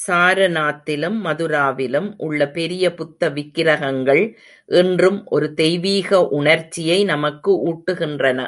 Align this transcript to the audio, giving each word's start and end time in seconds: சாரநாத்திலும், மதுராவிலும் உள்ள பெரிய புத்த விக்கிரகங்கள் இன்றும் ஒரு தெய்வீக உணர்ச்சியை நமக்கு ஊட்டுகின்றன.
சாரநாத்திலும், 0.00 1.14
மதுராவிலும் 1.26 2.08
உள்ள 2.16 2.48
பெரிய 2.48 2.84
புத்த 2.94 3.30
விக்கிரகங்கள் 3.30 4.20
இன்றும் 4.68 5.26
ஒரு 5.26 5.48
தெய்வீக 5.54 6.20
உணர்ச்சியை 6.30 6.98
நமக்கு 7.04 7.52
ஊட்டுகின்றன. 7.70 8.38